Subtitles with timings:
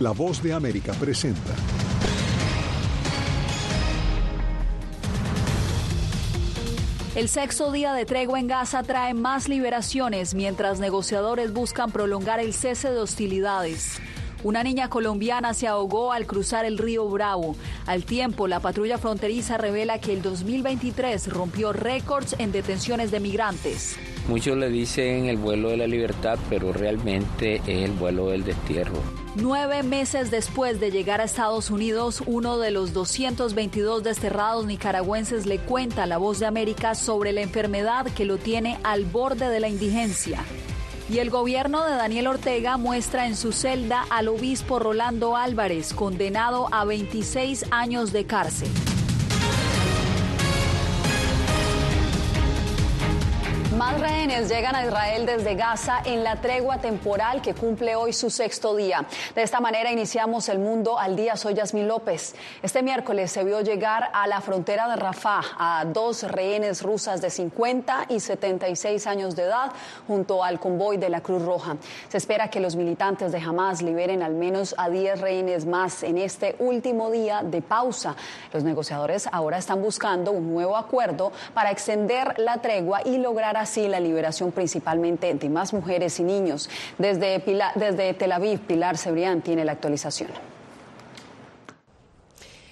[0.00, 1.52] La voz de América presenta.
[7.16, 12.54] El sexto día de tregua en Gaza trae más liberaciones mientras negociadores buscan prolongar el
[12.54, 13.98] cese de hostilidades.
[14.44, 17.56] Una niña colombiana se ahogó al cruzar el río Bravo.
[17.86, 23.96] Al tiempo, la patrulla fronteriza revela que el 2023 rompió récords en detenciones de migrantes.
[24.28, 28.98] Muchos le dicen el vuelo de la libertad, pero realmente es el vuelo del destierro.
[29.36, 35.58] Nueve meses después de llegar a Estados Unidos, uno de los 222 desterrados nicaragüenses le
[35.58, 39.60] cuenta a La Voz de América sobre la enfermedad que lo tiene al borde de
[39.60, 40.44] la indigencia.
[41.10, 46.68] Y el gobierno de Daniel Ortega muestra en su celda al obispo Rolando Álvarez, condenado
[46.70, 48.68] a 26 años de cárcel.
[53.78, 58.28] Más rehenes llegan a Israel desde Gaza en la tregua temporal que cumple hoy su
[58.28, 59.06] sexto día.
[59.36, 61.36] De esta manera iniciamos el mundo al día.
[61.36, 62.34] Soy Yasmín López.
[62.60, 67.30] Este miércoles se vio llegar a la frontera de Rafah a dos rehenes rusas de
[67.30, 69.70] 50 y 76 años de edad
[70.08, 71.76] junto al convoy de la Cruz Roja.
[72.08, 76.18] Se espera que los militantes de Hamas liberen al menos a 10 rehenes más en
[76.18, 78.16] este último día de pausa.
[78.52, 83.86] Los negociadores ahora están buscando un nuevo acuerdo para extender la tregua y lograr así
[83.86, 86.70] la liberación principalmente de más mujeres y niños.
[86.96, 87.42] Desde,
[87.74, 90.30] desde Tel Aviv, Pilar Cebrián tiene la actualización.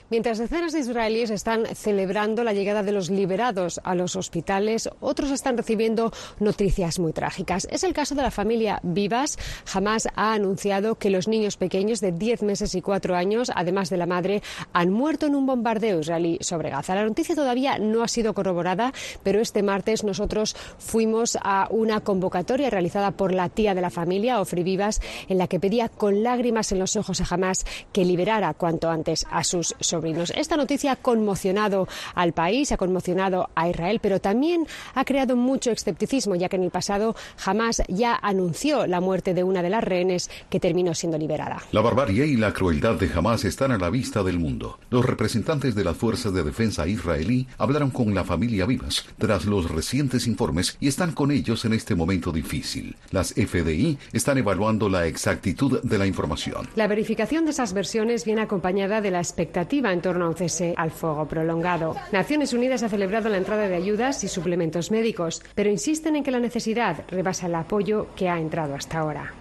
[0.09, 5.33] Mientras decenas de israelíes están celebrando la llegada de los liberados a los hospitales, otros
[5.33, 7.67] están recibiendo noticias muy trágicas.
[7.73, 9.37] Es el caso de la familia Vivas.
[9.65, 13.97] Jamás ha anunciado que los niños pequeños de 10 meses y 4 años, además de
[13.97, 16.95] la madre, han muerto en un bombardeo israelí sobre Gaza.
[16.95, 18.93] La noticia todavía no ha sido corroborada,
[19.25, 24.41] pero este martes nosotros fuimos a una convocatoria realizada por la tía de la familia,
[24.41, 28.55] Ofri Vivas, en la que pedía con lágrimas en los ojos a Jamás que liberara
[28.55, 29.96] cuanto antes a sus sobrinos
[30.35, 35.71] esta noticia ha conmocionado al país, ha conmocionado a Israel, pero también ha creado mucho
[35.71, 39.85] escepticismo, ya que en el pasado jamás ya anunció la muerte de una de las
[39.85, 41.63] rehenes que terminó siendo liberada.
[41.73, 44.79] La barbarie y la crueldad de Hamas están a la vista del mundo.
[44.91, 49.71] Los representantes de las fuerzas de defensa israelí hablaron con la familia Vivas tras los
[49.71, 52.97] recientes informes y están con ellos en este momento difícil.
[53.11, 56.69] Las FDI están evaluando la exactitud de la información.
[56.75, 60.75] La verificación de esas versiones viene acompañada de la expectativa en torno a un cese
[60.77, 61.97] al fuego prolongado.
[62.13, 66.31] Naciones Unidas ha celebrado la entrada de ayudas y suplementos médicos, pero insisten en que
[66.31, 69.35] la necesidad rebasa el apoyo que ha entrado hasta ahora.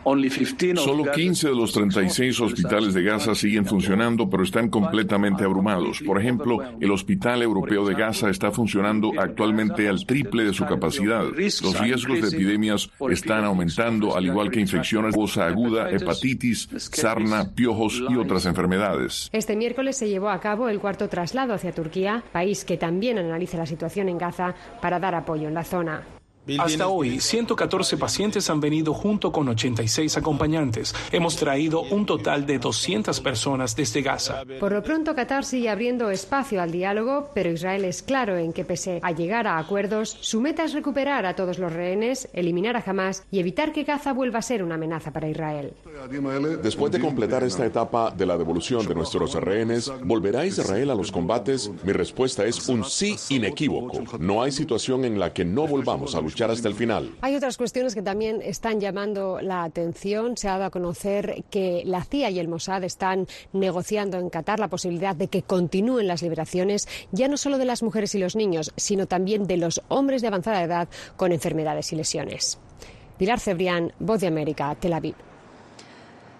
[0.75, 6.01] Solo 15 de los 36 hospitales de Gaza siguen funcionando, pero están completamente abrumados.
[6.06, 11.23] Por ejemplo, el Hospital Europeo de Gaza está funcionando actualmente al triple de su capacidad.
[11.23, 18.16] Los riesgos de epidemias están aumentando, al igual que infecciones aguda, hepatitis, sarna, piojos y
[18.16, 19.29] otras enfermedades.
[19.31, 23.18] Este miércoles se llevó a a cabo el cuarto traslado hacia Turquía, país que también
[23.18, 26.15] analiza la situación en Gaza para dar apoyo en la zona.
[26.59, 30.94] Hasta hoy, 114 pacientes han venido junto con 86 acompañantes.
[31.11, 34.44] Hemos traído un total de 200 personas desde Gaza.
[34.59, 38.63] Por lo pronto, Qatar sigue abriendo espacio al diálogo, pero Israel es claro en que
[38.63, 42.83] pese a llegar a acuerdos, su meta es recuperar a todos los rehenes, eliminar a
[42.85, 45.73] Hamas y evitar que Gaza vuelva a ser una amenaza para Israel.
[46.62, 51.12] Después de completar esta etapa de la devolución de nuestros rehenes, ¿volverá Israel a los
[51.12, 51.72] combates?
[51.83, 54.19] Mi respuesta es un sí inequívoco.
[54.19, 56.34] No hay situación en la que no volvamos a luchar
[57.22, 60.38] Hay otras cuestiones que también están llamando la atención.
[60.38, 64.59] Se ha dado a conocer que la CIA y el Mossad están negociando en Qatar
[64.59, 68.35] la posibilidad de que continúen las liberaciones, ya no solo de las mujeres y los
[68.35, 72.59] niños, sino también de los hombres de avanzada edad con enfermedades y lesiones.
[73.18, 75.16] Pilar Cebrián, Voz de América, Tel Aviv.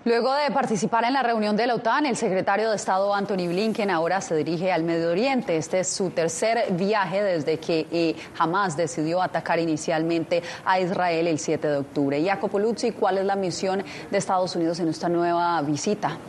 [0.06, 3.90] Luego de participar en la reunión de la OTAN, el secretario de Estado Anthony Blinken
[3.90, 5.58] ahora se dirige al Medio Oriente.
[5.58, 11.40] Este es su tercer viaje desde que eh, Hamas decidió atacar inicialmente a Israel el
[11.40, 12.24] 7 de octubre.
[12.24, 16.20] Jacopo Luzzi, ¿cuál es la misión de Estados Unidos en esta nueva visita?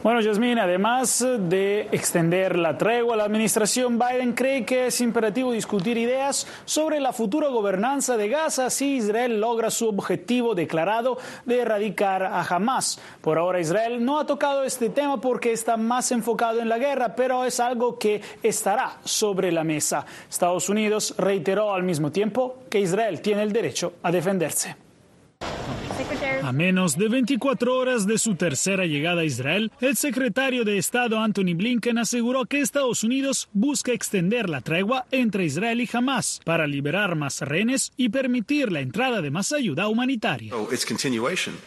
[0.00, 5.98] Bueno, Yasmin, además de extender la tregua, la administración Biden cree que es imperativo discutir
[5.98, 12.22] ideas sobre la futura gobernanza de Gaza si Israel logra su objetivo declarado de erradicar
[12.22, 13.00] a Hamas.
[13.20, 17.16] Por ahora Israel no ha tocado este tema porque está más enfocado en la guerra,
[17.16, 20.06] pero es algo que estará sobre la mesa.
[20.30, 24.87] Estados Unidos reiteró al mismo tiempo que Israel tiene el derecho a defenderse.
[26.42, 31.18] A menos de 24 horas de su tercera llegada a Israel, el secretario de Estado
[31.18, 36.66] Anthony Blinken aseguró que Estados Unidos busca extender la tregua entre Israel y Hamas para
[36.66, 40.54] liberar más rehenes y permitir la entrada de más ayuda humanitaria.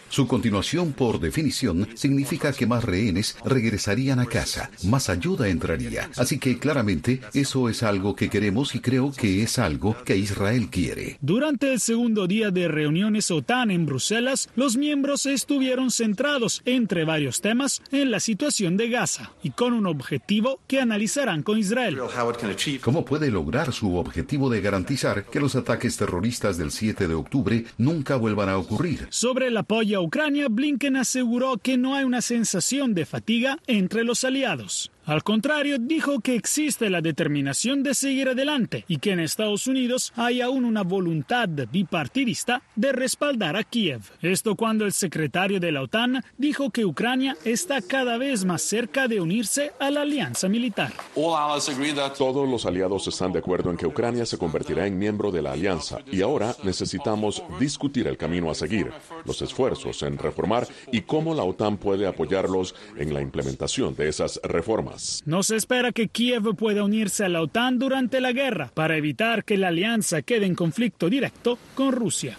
[0.09, 6.09] Su continuación, por definición, significa que más rehenes regresarían a casa, más ayuda entraría.
[6.17, 10.69] Así que claramente eso es algo que queremos y creo que es algo que Israel
[10.69, 11.17] quiere.
[11.21, 17.41] Durante el segundo día de reuniones OTAN en Bruselas, los miembros estuvieron centrados, entre varios
[17.41, 21.97] temas, en la situación de Gaza y con un objetivo que analizarán con Israel.
[22.83, 27.65] ¿Cómo puede lograr su objetivo de garantizar que los ataques terroristas del 7 de octubre
[27.79, 29.07] nunca vuelvan a ocurrir?
[29.09, 34.03] Sobre el apoyo a Ucrania, Blinken aseguró que no hay una sensación de fatiga entre
[34.03, 34.91] los aliados.
[35.05, 40.13] Al contrario, dijo que existe la determinación de seguir adelante y que en Estados Unidos
[40.15, 44.01] hay aún una voluntad bipartidista de respaldar a Kiev.
[44.21, 49.07] Esto cuando el secretario de la OTAN dijo que Ucrania está cada vez más cerca
[49.07, 50.93] de unirse a la alianza militar.
[52.17, 55.53] Todos los aliados están de acuerdo en que Ucrania se convertirá en miembro de la
[55.53, 58.91] alianza y ahora necesitamos discutir el camino a seguir,
[59.25, 64.39] los esfuerzos en reformar y cómo la OTAN puede apoyarlos en la implementación de esas
[64.43, 64.90] reformas.
[65.25, 69.43] No se espera que Kiev pueda unirse a la OTAN durante la guerra para evitar
[69.43, 72.37] que la alianza quede en conflicto directo con Rusia.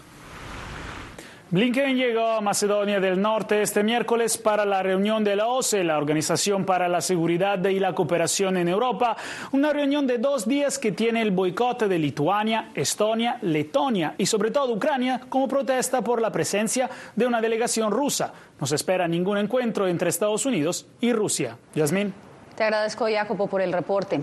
[1.53, 5.99] Blinken llegó a Macedonia del Norte este miércoles para la reunión de la OCE, la
[5.99, 9.19] Organización para la Seguridad y la Cooperación en Europa,
[9.53, 14.51] una reunión de dos días que tiene el boicot de Lituania, Estonia, Letonia y sobre
[14.51, 18.33] todo Ucrania como protesta por la presencia de una delegación rusa.
[18.59, 21.59] No se espera ningún encuentro entre Estados Unidos y Rusia.
[21.75, 22.32] Yasmín.
[22.57, 24.21] Te agradezco, Jacopo, por el reporte.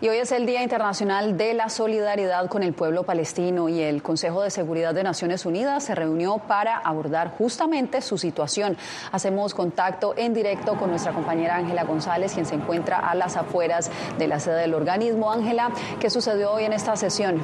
[0.00, 4.00] Y hoy es el Día Internacional de la Solidaridad con el Pueblo Palestino y el
[4.00, 8.76] Consejo de Seguridad de Naciones Unidas se reunió para abordar justamente su situación.
[9.10, 13.90] Hacemos contacto en directo con nuestra compañera Ángela González, quien se encuentra a las afueras
[14.18, 15.32] de la sede del organismo.
[15.32, 17.40] Ángela, ¿qué sucedió hoy en esta sesión?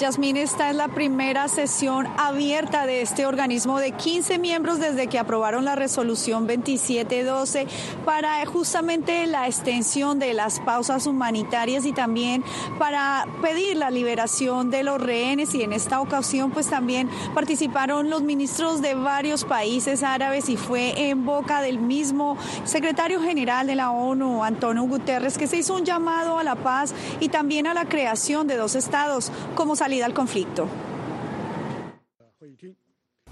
[0.00, 5.18] Yasmín, esta es la primera sesión abierta de este organismo de 15 miembros desde que
[5.18, 7.66] aprobaron la resolución 2712
[8.06, 12.42] para justamente la extensión de las pausas humanitarias y también
[12.78, 15.54] para pedir la liberación de los rehenes.
[15.54, 21.10] Y en esta ocasión pues también participaron los ministros de varios países árabes y fue
[21.10, 25.84] en boca del mismo secretario general de la ONU, Antonio Guterres, que se hizo un
[25.84, 30.68] llamado a la paz y también a la creación de dos estados como al conflicto.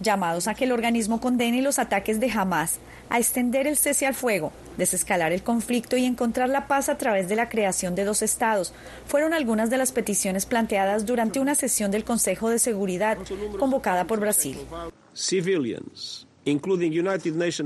[0.00, 2.78] Llamados a que el organismo condene los ataques de Hamas,
[3.10, 7.28] a extender el cese al fuego, desescalar el conflicto y encontrar la paz a través
[7.28, 8.74] de la creación de dos estados,
[9.06, 13.18] fueron algunas de las peticiones planteadas durante una sesión del Consejo de Seguridad
[13.58, 14.58] convocada por Brasil.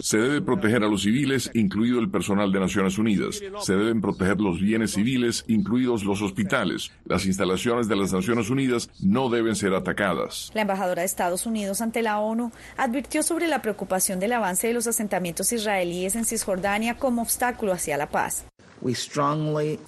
[0.03, 3.41] Se debe proteger a los civiles, incluido el personal de Naciones Unidas.
[3.61, 6.91] Se deben proteger los bienes civiles, incluidos los hospitales.
[7.05, 10.51] Las instalaciones de las Naciones Unidas no deben ser atacadas.
[10.55, 14.75] La embajadora de Estados Unidos ante la ONU advirtió sobre la preocupación del avance de
[14.75, 18.45] los asentamientos israelíes en Cisjordania como obstáculo hacia la paz.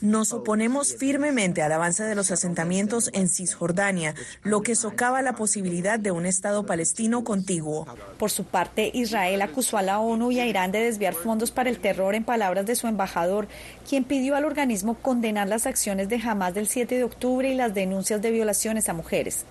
[0.01, 5.99] Nos oponemos firmemente al avance de los asentamientos en Cisjordania, lo que socava la posibilidad
[5.99, 7.87] de un Estado palestino contiguo.
[8.19, 11.71] Por su parte, Israel acusó a la ONU y a Irán de desviar fondos para
[11.71, 13.49] el terror en palabras de su embajador,
[13.89, 17.75] quien pidió al organismo condenar las acciones de Hamas del 7 de octubre y las
[17.75, 19.45] denuncias de violaciones a mujeres.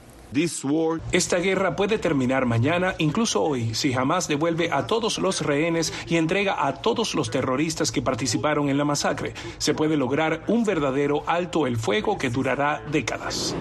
[1.11, 6.17] Esta guerra puede terminar mañana, incluso hoy, si Hamas devuelve a todos los rehenes y
[6.17, 9.33] entrega a todos los terroristas que participaron en la masacre.
[9.59, 13.55] Se puede lograr un verdadero alto el fuego que durará décadas.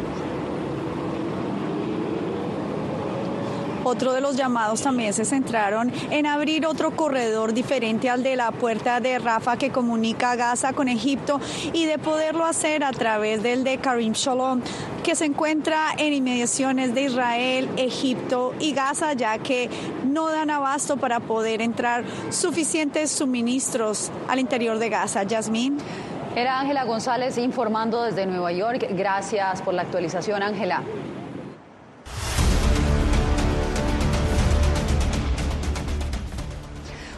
[3.84, 8.52] Otro de los llamados también se centraron en abrir otro corredor diferente al de la
[8.52, 11.40] puerta de Rafa que comunica Gaza con Egipto
[11.72, 14.60] y de poderlo hacer a través del de Karim Shalom
[15.02, 19.68] que se encuentra en inmediaciones de Israel, Egipto y Gaza ya que
[20.04, 25.22] no dan abasto para poder entrar suficientes suministros al interior de Gaza.
[25.24, 25.78] Yasmín.
[26.34, 28.86] Era Ángela González informando desde Nueva York.
[28.92, 30.82] Gracias por la actualización, Ángela.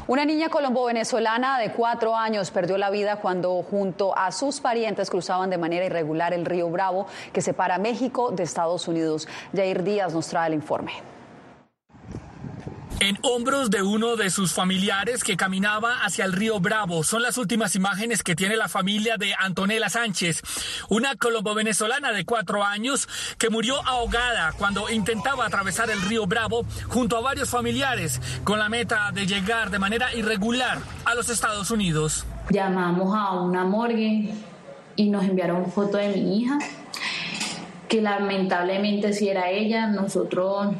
[0.06, 5.48] Una niña colombo-venezolana de cuatro años perdió la vida cuando junto a sus parientes cruzaban
[5.48, 9.26] de manera irregular el río Bravo que separa México de Estados Unidos.
[9.56, 10.92] Jair Díaz nos trae el informe.
[13.04, 17.04] En hombros de uno de sus familiares que caminaba hacia el río Bravo.
[17.04, 20.40] Son las últimas imágenes que tiene la familia de Antonella Sánchez,
[20.88, 23.06] una colombo-venezolana de cuatro años
[23.36, 28.70] que murió ahogada cuando intentaba atravesar el río Bravo junto a varios familiares con la
[28.70, 32.24] meta de llegar de manera irregular a los Estados Unidos.
[32.48, 34.32] Llamamos a una morgue
[34.96, 36.58] y nos enviaron foto de mi hija,
[37.86, 40.74] que lamentablemente si era ella, nosotros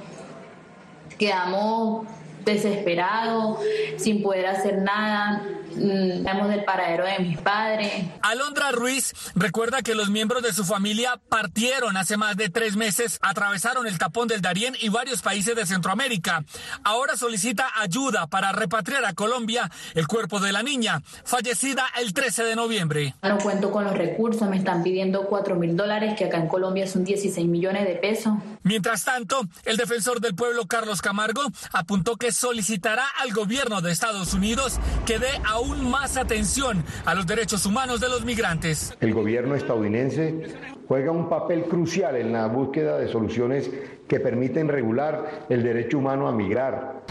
[1.19, 2.07] quedamos
[2.45, 3.59] desesperados,
[3.97, 5.43] sin poder hacer nada.
[5.77, 7.93] Estamos mm, del paradero de mis padres.
[8.23, 13.19] Alondra Ruiz recuerda que los miembros de su familia partieron hace más de tres meses,
[13.23, 16.45] atravesaron el tapón del Darién y varios países de Centroamérica.
[16.85, 22.45] Ahora solicita ayuda para repatriar a Colombia el cuerpo de la niña, fallecida el 13
[22.45, 23.15] de noviembre.
[23.23, 26.87] No cuento con los recursos, me están pidiendo 4 mil dólares, que acá en Colombia
[26.87, 28.35] son 16 millones de pesos.
[28.63, 34.35] Mientras tanto, el defensor del pueblo Carlos Camargo apuntó que solicitará al gobierno de Estados
[34.35, 35.29] Unidos que dé
[35.65, 38.95] aún más atención a los derechos humanos de los migrantes.
[39.01, 40.55] El gobierno estadounidense
[40.87, 43.71] juega un papel crucial en la búsqueda de soluciones
[44.07, 47.05] que permiten regular el derecho humano a migrar.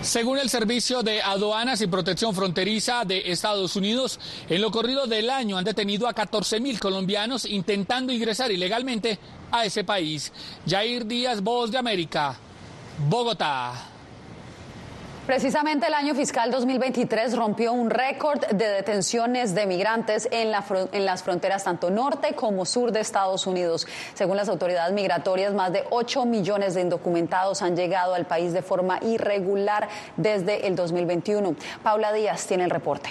[0.00, 4.18] Según el Servicio de Aduanas y Protección Fronteriza de Estados Unidos,
[4.48, 9.20] en lo corrido del año han detenido a 14 mil colombianos intentando ingresar ilegalmente
[9.52, 10.32] a ese país.
[10.66, 12.34] Jair Díaz, Voz de América,
[13.08, 13.91] Bogotá.
[15.26, 21.62] Precisamente el año fiscal 2023 rompió un récord de detenciones de migrantes en, las fronteras
[21.62, 23.86] tanto norte como sur de Estados Unidos.
[24.14, 28.62] Según las autoridades migratorias, más de 8 millones de indocumentados han llegado al país de
[28.62, 31.54] forma irregular desde el 2021.
[31.84, 33.10] Paula Díaz tiene el reporte.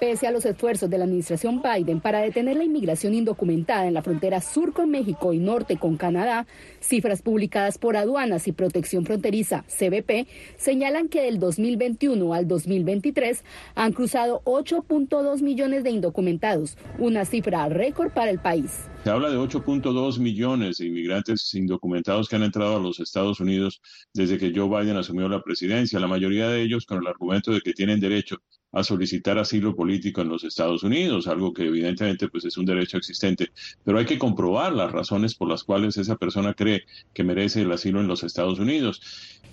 [0.00, 4.02] Pese a los esfuerzos de la administración Biden para detener la inmigración indocumentada en la
[4.02, 6.46] frontera sur con México y norte con Canadá,
[6.78, 13.42] cifras publicadas por Aduanas y Protección Fronteriza, CBP, señalan que del 2021 al 2023
[13.74, 18.84] han cruzado 8.2 millones de indocumentados, una cifra récord para el país.
[19.02, 23.80] Se habla de 8.2 millones de inmigrantes indocumentados que han entrado a los Estados Unidos
[24.14, 27.60] desde que Joe Biden asumió la presidencia, la mayoría de ellos con el argumento de
[27.60, 28.40] que tienen derecho
[28.72, 32.98] a solicitar asilo político en los Estados Unidos, algo que evidentemente pues es un derecho
[32.98, 33.50] existente,
[33.84, 36.84] pero hay que comprobar las razones por las cuales esa persona cree
[37.14, 39.00] que merece el asilo en los Estados Unidos.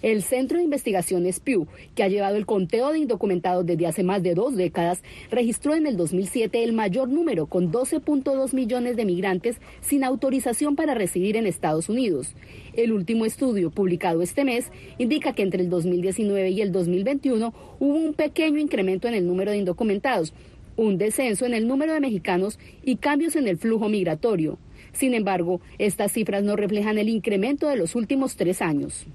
[0.01, 4.21] El Centro de Investigaciones Pew, que ha llevado el conteo de indocumentados desde hace más
[4.21, 9.57] de dos décadas, registró en el 2007 el mayor número, con 12.2 millones de migrantes
[9.81, 12.35] sin autorización para residir en Estados Unidos.
[12.73, 17.95] El último estudio, publicado este mes, indica que entre el 2019 y el 2021 hubo
[17.95, 20.33] un pequeño incremento en el número de indocumentados,
[20.75, 24.57] un descenso en el número de mexicanos y cambios en el flujo migratorio.
[24.93, 29.05] Sin embargo, estas cifras no reflejan el incremento de los últimos tres años.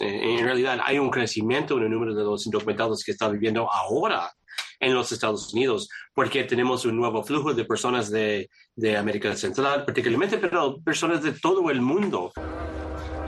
[0.00, 3.70] Eh, en realidad hay un crecimiento en el número de los indocumentados que están viviendo
[3.70, 4.30] ahora
[4.78, 9.84] en los Estados Unidos, porque tenemos un nuevo flujo de personas de, de América Central,
[9.84, 12.32] particularmente, pero personas de todo el mundo.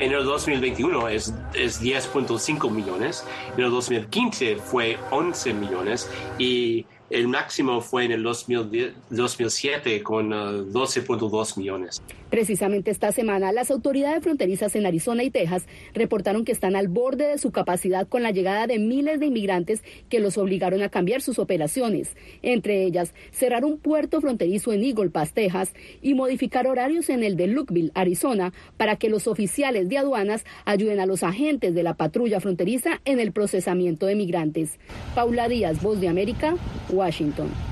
[0.03, 3.25] En el 2021 es, es 10.5 millones,
[3.57, 11.57] en el 2015 fue 11 millones y el máximo fue en el 2007 con 12.2
[11.57, 12.03] uh, millones.
[12.33, 17.27] Precisamente esta semana, las autoridades fronterizas en Arizona y Texas reportaron que están al borde
[17.27, 21.21] de su capacidad con la llegada de miles de inmigrantes que los obligaron a cambiar
[21.21, 22.17] sus operaciones.
[22.41, 27.37] Entre ellas, cerrar un puerto fronterizo en Eagle Pass, Texas, y modificar horarios en el
[27.37, 31.99] de Lukeville, Arizona, para que los oficiales de aduanas ayuden a los agentes de la
[31.99, 34.79] patrulla fronteriza en el procesamiento de migrantes.
[35.15, 36.57] Paula Díaz, Voz de América,
[36.89, 37.72] Washington.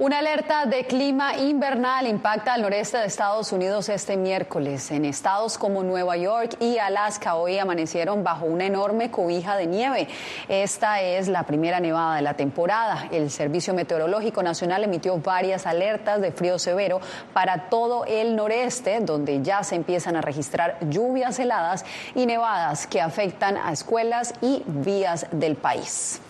[0.00, 4.90] Una alerta de clima invernal impacta al noreste de Estados Unidos este miércoles.
[4.92, 10.08] En estados como Nueva York y Alaska hoy amanecieron bajo una enorme cobija de nieve.
[10.48, 13.08] Esta es la primera nevada de la temporada.
[13.12, 17.02] El Servicio Meteorológico Nacional emitió varias alertas de frío severo
[17.34, 23.02] para todo el noreste, donde ya se empiezan a registrar lluvias heladas y nevadas que
[23.02, 26.22] afectan a escuelas y vías del país.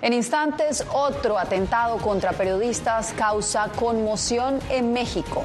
[0.00, 5.44] En instantes, otro atentado contra periodistas causa conmoción en México.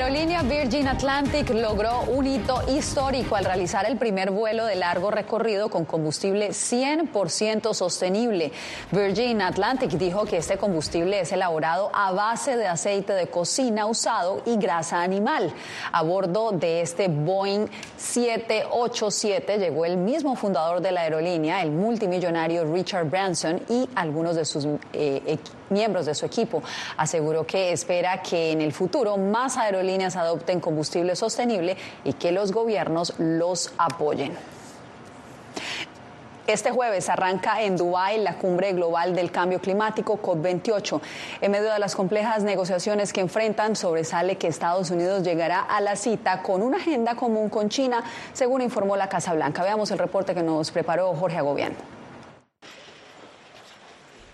[0.00, 5.84] Virgin Atlantic logró un hito histórico al realizar el primer vuelo de largo recorrido con
[5.84, 8.50] combustible 100% sostenible.
[8.90, 14.42] Virgin Atlantic dijo que este combustible es elaborado a base de aceite de cocina usado
[14.46, 15.52] y grasa animal.
[15.92, 17.66] A bordo de este Boeing
[17.98, 24.46] 787 llegó el mismo fundador de la aerolínea, el multimillonario Richard Branson, y algunos de
[24.46, 25.38] sus eh,
[25.70, 26.62] miembros de su equipo.
[26.96, 32.52] Aseguró que espera que en el futuro más aerolíneas adopten combustible sostenible y que los
[32.52, 34.36] gobiernos los apoyen.
[36.50, 41.00] Este jueves arranca en Dubái la cumbre global del cambio climático COP28.
[41.42, 45.94] En medio de las complejas negociaciones que enfrentan, sobresale que Estados Unidos llegará a la
[45.94, 49.62] cita con una agenda común con China, según informó la Casa Blanca.
[49.62, 51.76] Veamos el reporte que nos preparó Jorge Agobián.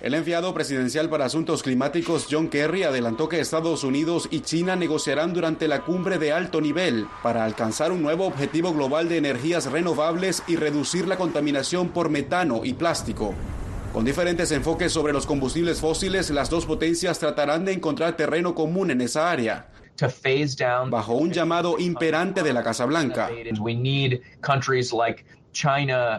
[0.07, 5.35] El enviado presidencial para asuntos climáticos John Kerry adelantó que Estados Unidos y China negociarán
[5.35, 10.45] durante la cumbre de alto nivel para alcanzar un nuevo objetivo global de energías renovables
[10.47, 13.35] y reducir la contaminación por metano y plástico.
[13.93, 18.93] Con diferentes enfoques sobre los combustibles fósiles, las dos potencias tratarán de encontrar terreno común
[18.93, 19.71] en esa área
[20.89, 23.29] bajo un llamado imperante de la Casa Blanca.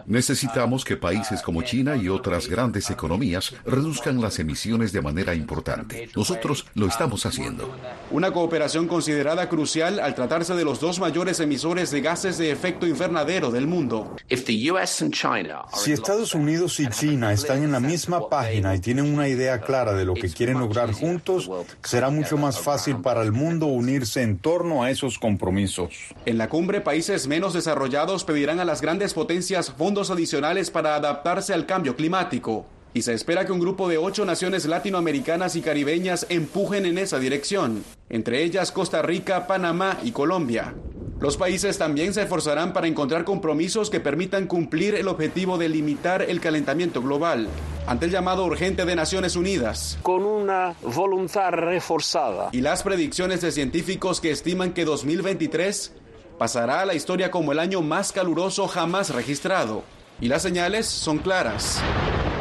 [0.06, 6.08] Necesitamos que países como China y otras grandes economías reduzcan las emisiones de manera importante.
[6.16, 7.72] Nosotros lo estamos haciendo.
[8.10, 12.86] Una cooperación considerada crucial al tratarse de los dos mayores emisores de gases de efecto
[12.86, 14.16] invernadero del mundo.
[14.28, 19.92] Si Estados Unidos y China están en la misma página y tienen una idea clara
[19.92, 21.48] de lo que quieren lograr juntos,
[21.82, 25.92] será mucho más fácil para el mundo unirse en torno a esos compromisos.
[26.26, 29.27] En la cumbre, países menos desarrollados pedirán a las grandes potencias
[29.76, 32.66] fondos adicionales para adaptarse al cambio climático.
[32.94, 37.18] Y se espera que un grupo de ocho naciones latinoamericanas y caribeñas empujen en esa
[37.18, 40.74] dirección, entre ellas Costa Rica, Panamá y Colombia.
[41.20, 46.22] Los países también se esforzarán para encontrar compromisos que permitan cumplir el objetivo de limitar
[46.22, 47.48] el calentamiento global,
[47.86, 49.98] ante el llamado urgente de Naciones Unidas.
[50.02, 52.50] Con una voluntad reforzada.
[52.52, 55.92] Y las predicciones de científicos que estiman que 2023
[56.38, 59.82] pasará a la historia como el año más caluroso jamás registrado.
[60.20, 61.82] Y las señales son claras.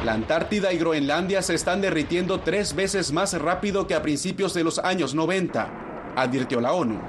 [0.06, 4.64] La Antártida y Groenlandia se están derritiendo tres veces más rápido que a principios de
[4.64, 7.00] los años 90, advirtió la ONU.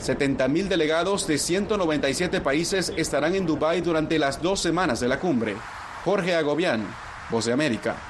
[0.00, 5.56] 70.000 delegados de 197 países estarán en Dubái durante las dos semanas de la cumbre.
[6.04, 6.86] Jorge Agobián,
[7.30, 8.09] Voz de América.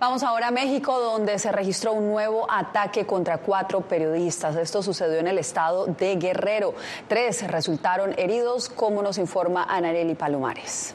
[0.00, 4.56] Vamos ahora a México, donde se registró un nuevo ataque contra cuatro periodistas.
[4.56, 6.72] Esto sucedió en el estado de Guerrero.
[7.06, 10.94] Tres resultaron heridos, como nos informa Anareli Palomares.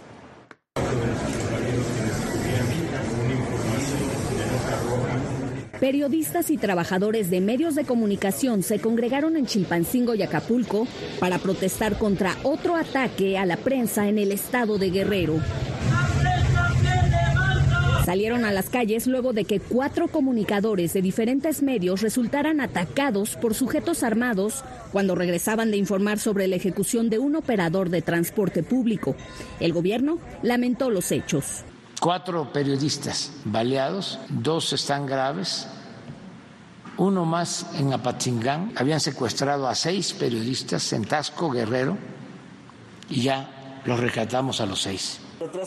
[5.80, 10.88] Periodistas y trabajadores de medios de comunicación se congregaron en Chilpancingo y Acapulco
[11.20, 15.36] para protestar contra otro ataque a la prensa en el estado de Guerrero.
[18.06, 23.56] Salieron a las calles luego de que cuatro comunicadores de diferentes medios resultaran atacados por
[23.56, 29.16] sujetos armados cuando regresaban de informar sobre la ejecución de un operador de transporte público.
[29.60, 31.66] El gobierno lamentó los hechos
[32.00, 35.68] cuatro periodistas baleados, dos están graves,
[36.98, 38.74] uno más en Apatzingán.
[38.76, 41.98] Habían secuestrado a seis periodistas en Tasco, Guerrero,
[43.10, 45.20] y ya los rescatamos a los seis.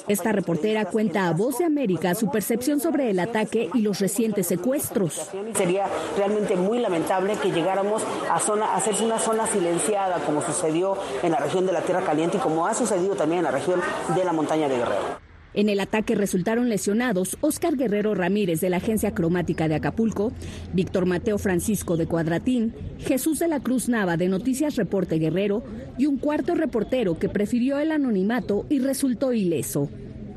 [0.08, 4.46] Esta reportera cuenta a Voz de América su percepción sobre el ataque y los recientes
[4.46, 5.30] secuestros.
[5.54, 11.32] Sería realmente muy lamentable que llegáramos a, zona, hacerse una zona silenciada, como sucedió en
[11.32, 13.80] la región de la Tierra Caliente y como ha sucedido también en la región
[14.14, 15.27] de la Montaña de Guerrero.
[15.54, 20.32] En el ataque resultaron lesionados Óscar Guerrero Ramírez de la Agencia Cromática de Acapulco,
[20.72, 25.62] Víctor Mateo Francisco de Cuadratín, Jesús de la Cruz Nava de Noticias Reporte Guerrero
[25.96, 29.88] y un cuarto reportero que prefirió el anonimato y resultó ileso.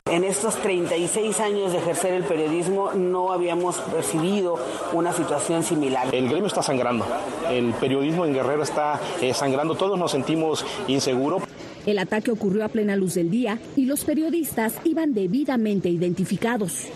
[0.10, 4.58] En estos 36 años de ejercer el periodismo no habíamos percibido
[4.94, 6.14] una situación similar.
[6.14, 7.06] El gremio está sangrando,
[7.50, 11.44] el periodismo en Guerrero está eh, sangrando, todos nos sentimos inseguros.
[11.86, 16.88] El ataque ocurrió a plena luz del día y los periodistas iban debidamente identificados.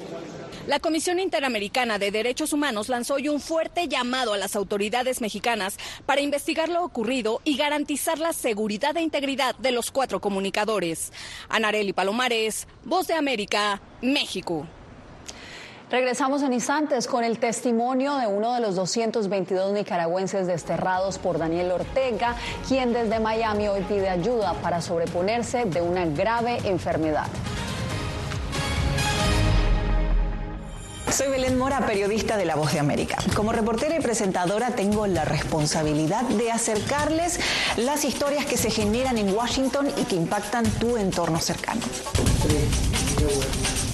[0.68, 5.78] La Comisión Interamericana de Derechos Humanos lanzó hoy un fuerte llamado a las autoridades mexicanas
[6.08, 11.14] para investigar lo ocurrido y garantizar la seguridad e integridad de los cuatro comunicadores.
[11.50, 14.68] Anareli Palomares, Voz de América, México.
[15.96, 21.72] Regresamos en instantes con el testimonio de uno de los 222 nicaragüenses desterrados por Daniel
[21.72, 22.36] Ortega,
[22.68, 27.28] quien desde Miami hoy pide ayuda para sobreponerse de una grave enfermedad.
[31.10, 33.16] Soy Belén Mora, periodista de La Voz de América.
[33.34, 37.40] Como reportera y presentadora tengo la responsabilidad de acercarles
[37.78, 41.80] las historias que se generan en Washington y que impactan tu entorno cercano.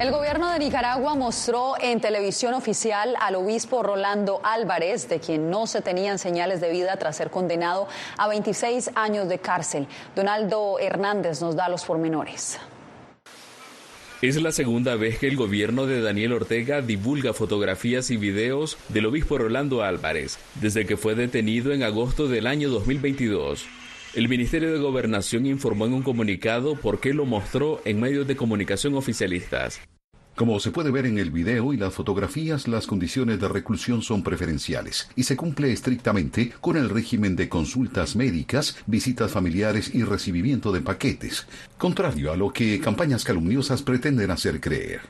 [0.00, 5.66] El gobierno de Nicaragua mostró en televisión oficial al obispo Rolando Álvarez, de quien no
[5.66, 7.86] se tenían señales de vida tras ser condenado
[8.16, 9.86] a 26 años de cárcel.
[10.16, 12.58] Donaldo Hernández nos da los pormenores.
[14.22, 19.04] Es la segunda vez que el gobierno de Daniel Ortega divulga fotografías y videos del
[19.04, 23.66] obispo Rolando Álvarez, desde que fue detenido en agosto del año 2022.
[24.14, 28.34] El Ministerio de Gobernación informó en un comunicado por qué lo mostró en medios de
[28.34, 29.80] comunicación oficialistas.
[30.40, 34.22] Como se puede ver en el video y las fotografías, las condiciones de reclusión son
[34.22, 40.72] preferenciales y se cumple estrictamente con el régimen de consultas médicas, visitas familiares y recibimiento
[40.72, 45.02] de paquetes, contrario a lo que campañas calumniosas pretenden hacer creer.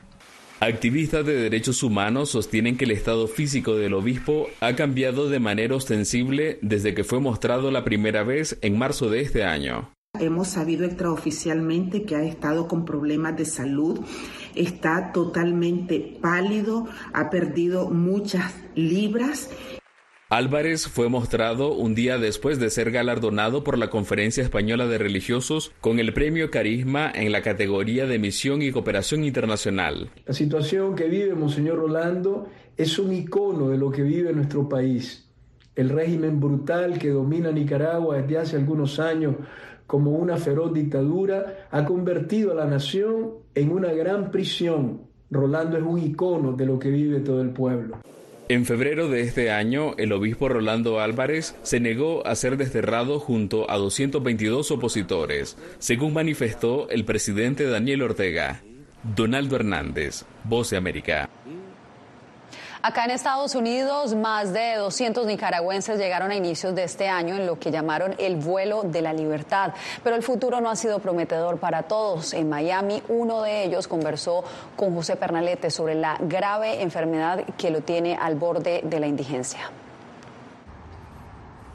[0.59, 5.77] Activistas de derechos humanos sostienen que el estado físico del obispo ha cambiado de manera
[5.77, 9.93] ostensible desde que fue mostrado la primera vez en marzo de este año.
[10.19, 13.99] Hemos sabido extraoficialmente que ha estado con problemas de salud,
[14.55, 19.49] está totalmente pálido, ha perdido muchas libras
[20.31, 25.73] Álvarez fue mostrado un día después de ser galardonado por la Conferencia Española de Religiosos
[25.81, 30.09] con el Premio Carisma en la categoría de Misión y Cooperación Internacional.
[30.25, 32.47] La situación que vive Monseñor Rolando
[32.77, 35.29] es un icono de lo que vive nuestro país.
[35.75, 39.35] El régimen brutal que domina Nicaragua desde hace algunos años
[39.91, 45.01] como una feroz dictadura ha convertido a la nación en una gran prisión.
[45.29, 47.97] Rolando es un icono de lo que vive todo el pueblo.
[48.47, 53.69] En febrero de este año, el obispo Rolando Álvarez se negó a ser desterrado junto
[53.69, 58.63] a 222 opositores, según manifestó el presidente Daniel Ortega.
[59.03, 61.29] Donaldo Hernández, Voz de América.
[62.83, 67.45] Acá en Estados Unidos, más de 200 nicaragüenses llegaron a inicios de este año en
[67.45, 69.73] lo que llamaron el vuelo de la libertad.
[70.03, 72.33] Pero el futuro no ha sido prometedor para todos.
[72.33, 74.43] En Miami, uno de ellos conversó
[74.75, 79.69] con José Pernalete sobre la grave enfermedad que lo tiene al borde de la indigencia.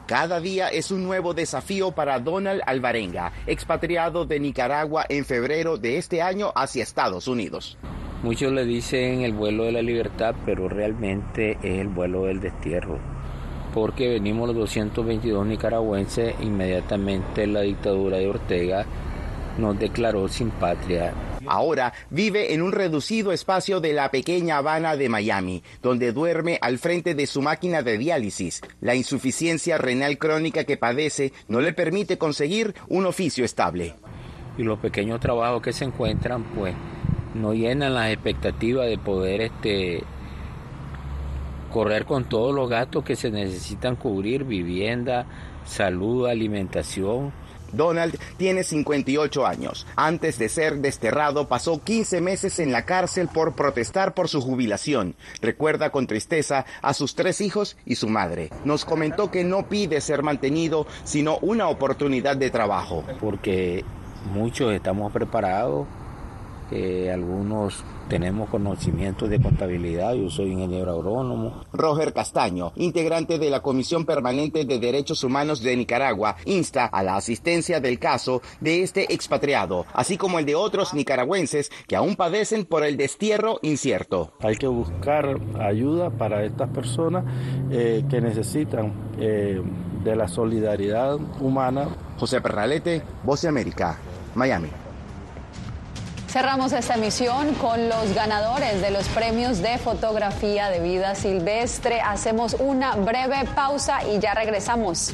[0.07, 5.97] Cada día es un nuevo desafío para Donald Alvarenga, expatriado de Nicaragua en febrero de
[5.97, 7.77] este año hacia Estados Unidos.
[8.23, 12.97] Muchos le dicen el vuelo de la libertad, pero realmente es el vuelo del destierro.
[13.75, 18.85] Porque venimos los 222 nicaragüenses, inmediatamente la dictadura de Ortega
[19.59, 21.13] nos declaró sin patria.
[21.45, 26.79] Ahora vive en un reducido espacio de la pequeña Habana de Miami, donde duerme al
[26.79, 28.61] frente de su máquina de diálisis.
[28.81, 33.93] La insuficiencia renal crónica que padece no le permite conseguir un oficio estable.
[34.57, 36.73] Y los pequeños trabajos que se encuentran, pues,
[37.37, 40.03] no llenan las expectativas de poder este
[41.71, 45.25] correr con todos los gastos que se necesitan cubrir, vivienda,
[45.65, 47.31] salud, alimentación.
[47.73, 49.85] Donald tiene 58 años.
[49.97, 55.15] Antes de ser desterrado pasó 15 meses en la cárcel por protestar por su jubilación.
[55.41, 58.49] Recuerda con tristeza a sus tres hijos y su madre.
[58.63, 63.03] Nos comentó que no pide ser mantenido, sino una oportunidad de trabajo.
[63.19, 63.83] Porque
[64.31, 65.87] muchos estamos preparados
[67.11, 71.63] algunos tenemos conocimientos de contabilidad, yo soy ingeniero agrónomo.
[71.73, 77.15] Roger Castaño, integrante de la Comisión Permanente de Derechos Humanos de Nicaragua, insta a la
[77.15, 82.65] asistencia del caso de este expatriado, así como el de otros nicaragüenses que aún padecen
[82.65, 84.33] por el destierro incierto.
[84.41, 87.25] Hay que buscar ayuda para estas personas
[87.71, 89.61] eh, que necesitan eh,
[90.03, 91.89] de la solidaridad humana.
[92.17, 93.97] José Pernalete, Voz de América,
[94.35, 94.86] Miami.
[96.27, 102.01] Cerramos esta emisión con los ganadores de los premios de fotografía de vida silvestre.
[102.01, 105.13] Hacemos una breve pausa y ya regresamos.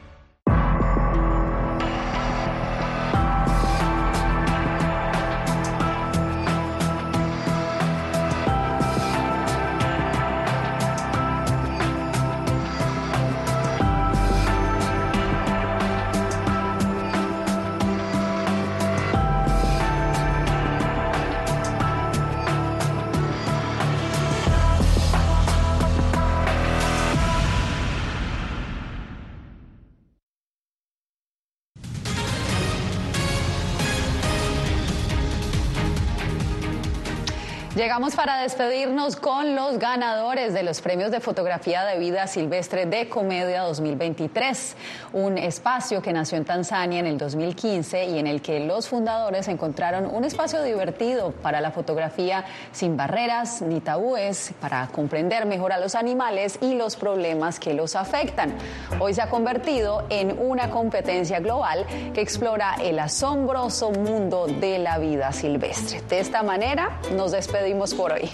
[37.81, 43.09] Llegamos para despedirnos con los ganadores de los premios de fotografía de vida silvestre de
[43.09, 44.75] Comedia 2023,
[45.13, 49.47] un espacio que nació en Tanzania en el 2015 y en el que los fundadores
[49.47, 55.79] encontraron un espacio divertido para la fotografía sin barreras ni tabúes, para comprender mejor a
[55.79, 58.53] los animales y los problemas que los afectan.
[58.99, 64.99] Hoy se ha convertido en una competencia global que explora el asombroso mundo de la
[64.99, 65.99] vida silvestre.
[66.07, 68.29] De esta manera nos despedimos por hoy.